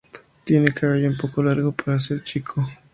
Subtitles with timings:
[0.45, 2.67] Tiene cabello un poco largo, para ser un chico.